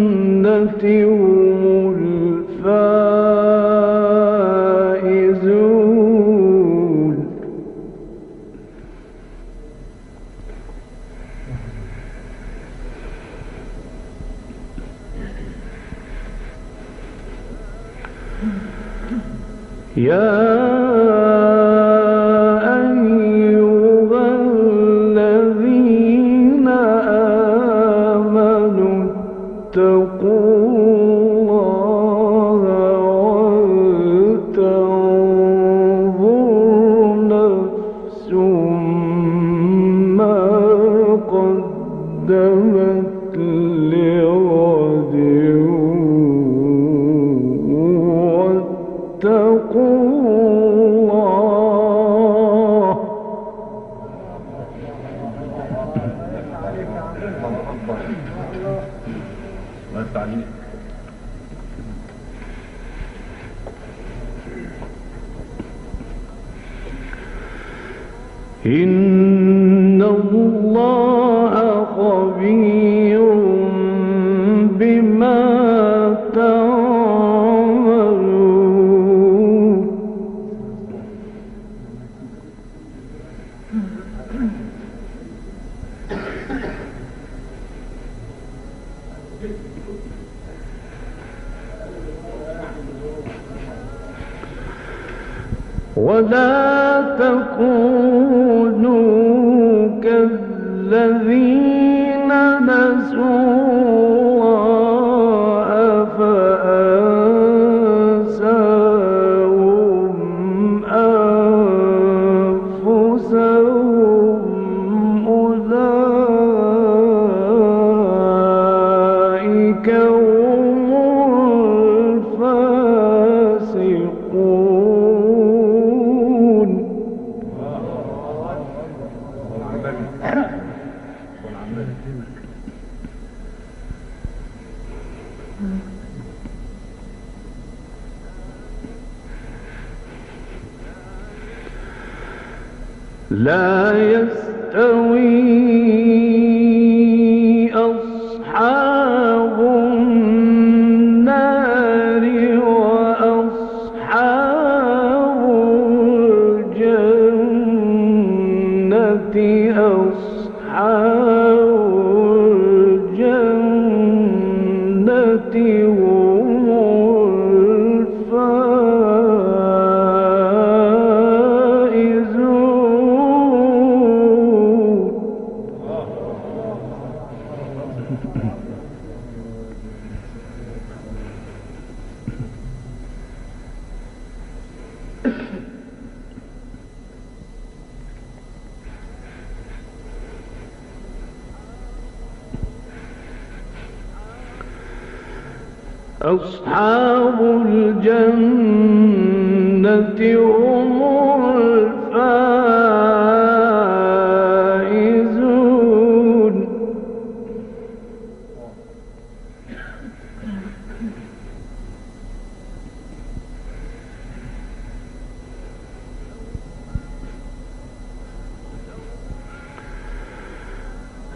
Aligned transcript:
Oh. 161.02 161.29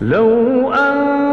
لو 0.01 0.73
أنزلنا 0.73 1.24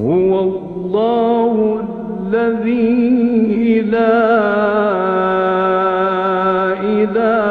هو 0.00 0.40
الله 0.40 1.80
الذي 2.32 3.80
لا 3.80 4.18
إله 6.82 7.47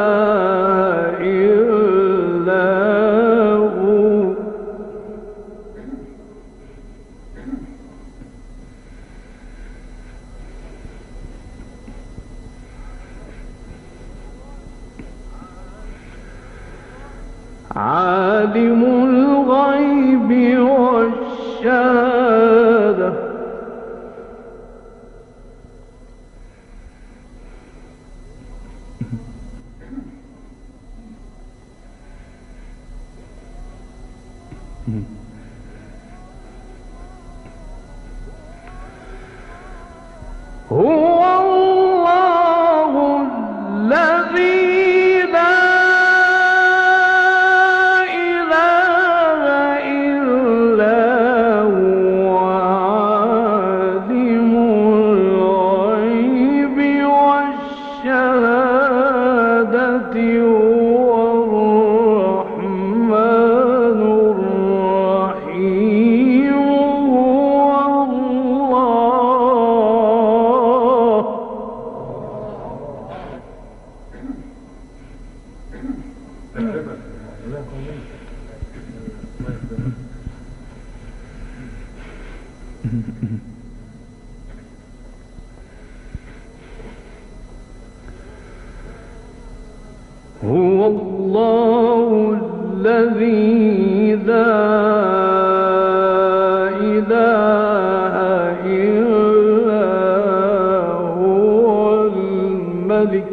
الملك 102.98 103.24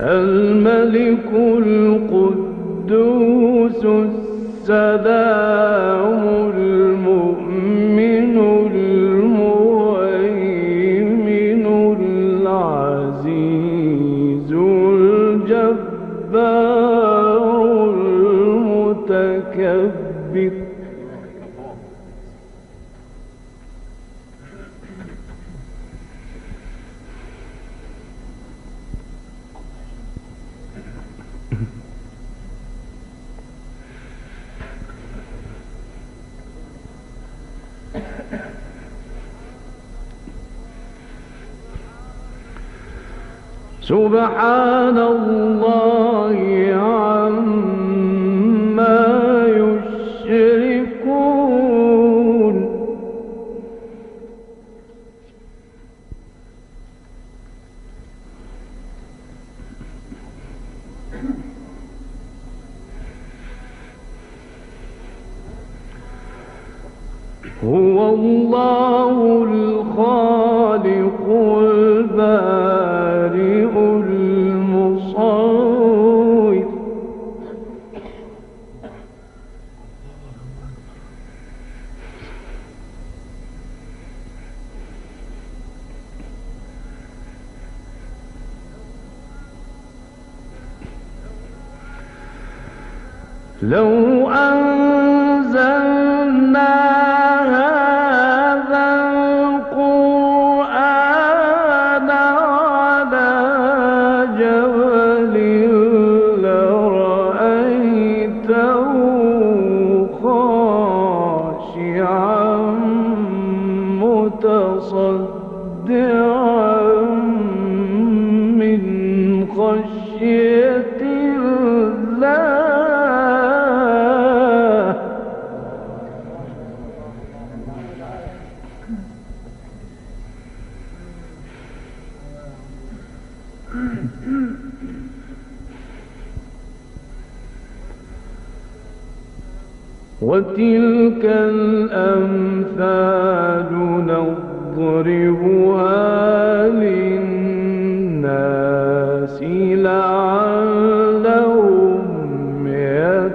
الملك 0.00 1.32
سبحان 43.86 44.98
الله 44.98 46.38
عما 46.74 47.75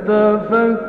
يتفكرون 0.01 0.81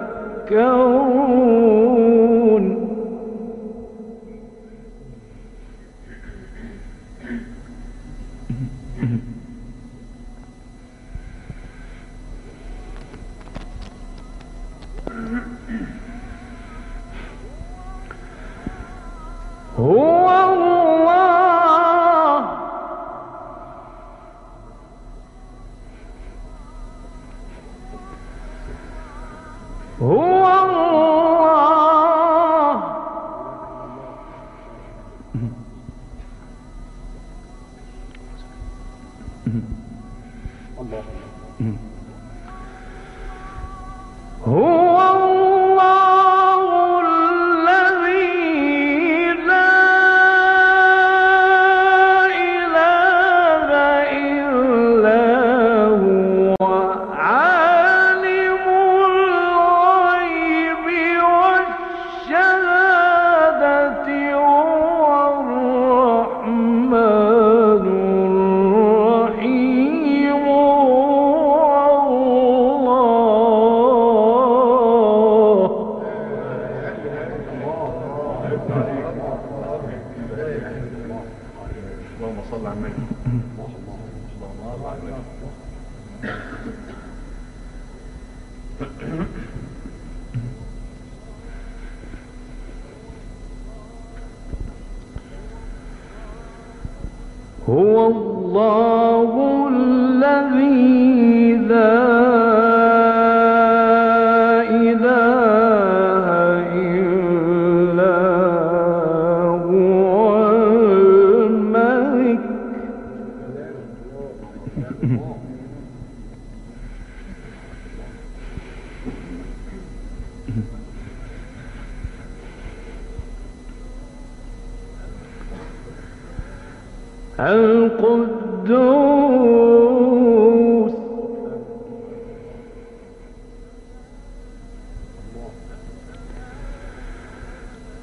القدوس. 128.71 129.73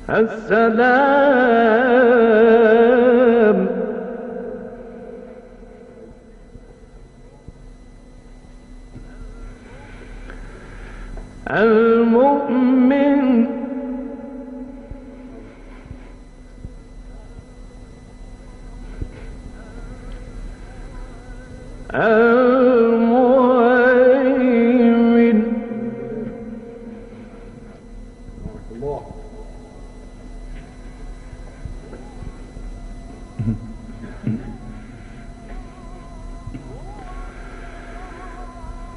السلام 0.10 1.69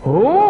오! 0.04 0.41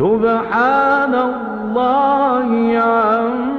سبحان 0.00 1.14
الله 1.14 2.48
عما 2.78 3.49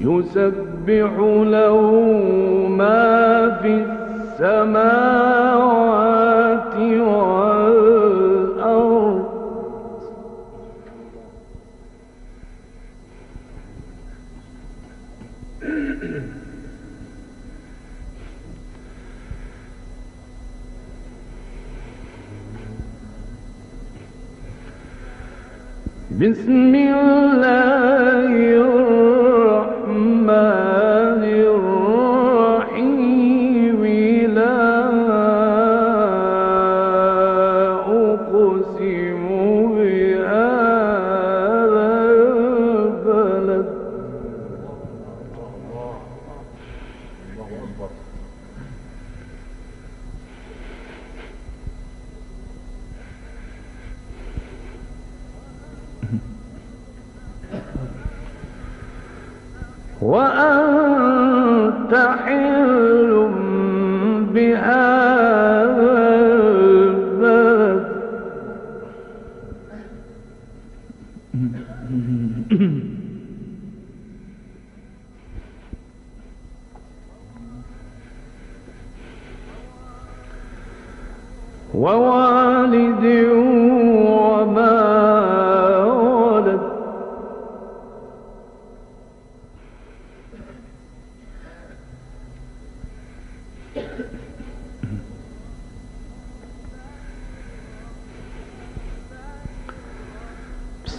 يسبح 0.00 1.12
له 1.46 1.80
ما 2.68 3.50
في 3.62 3.84
السماوات 4.40 5.10
والأرض 6.76 7.39
بسم 26.20 26.74
الله. 26.74 27.99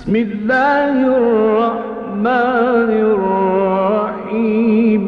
بسم 0.01 0.15
الله 0.15 0.93
الرحمن 1.17 2.89
الرحيم. 3.13 5.03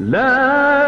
لا 0.00 0.79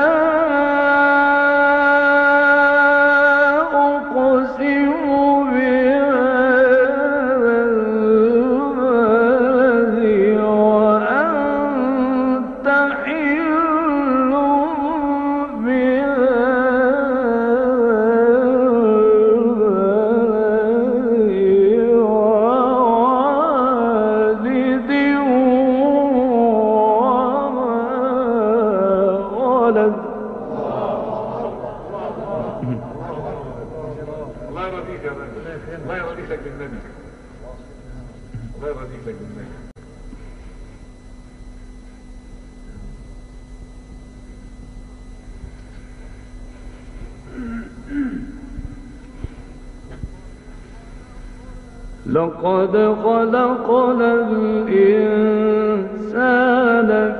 لقد 52.06 52.76
خلقنا 53.04 54.14
الإنسان 54.14 55.28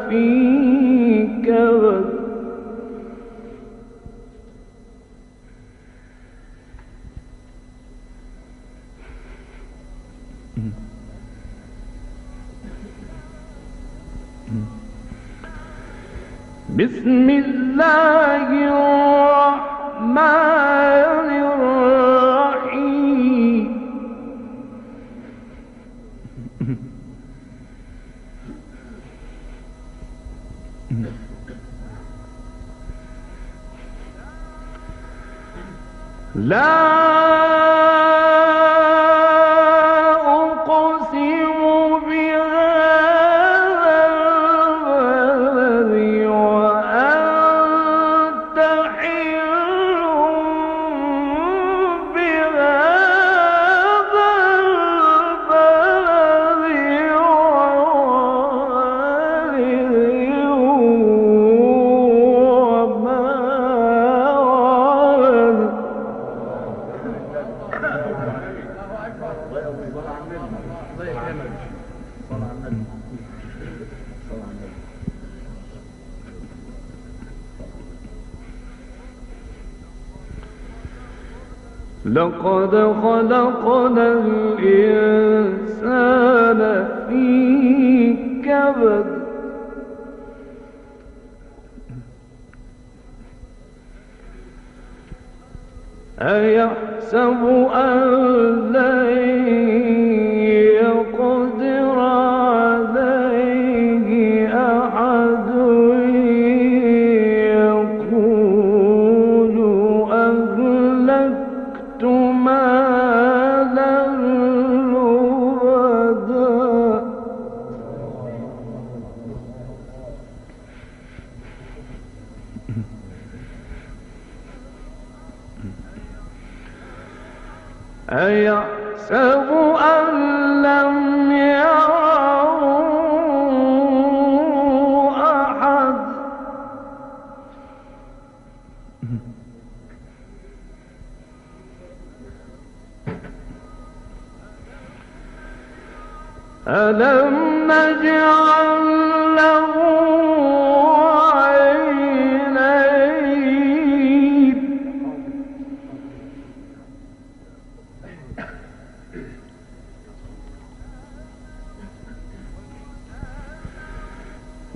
في 0.08 0.26
كبد 1.46 2.11
لله 17.72 18.91
لقد 82.22 82.74
خلقنا 83.02 84.06
الإنسان 84.62 85.40
في 87.08 87.26
كبد. 88.44 89.22
أيحسب 96.20 97.42
أن 97.74 98.02
لن 98.72 100.01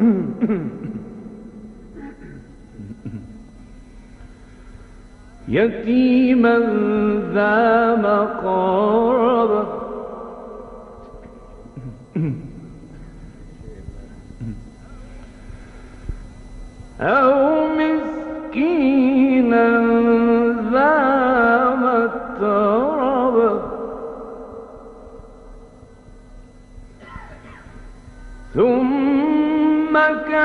يتيما 5.48 6.58
ذا 7.34 7.96
مقرب 7.96 9.66
أو 17.00 17.66
مسكينا 17.74 19.99